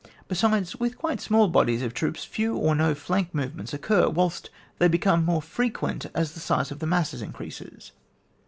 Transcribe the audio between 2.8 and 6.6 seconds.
flank movements occur, whilst they become more frequent as the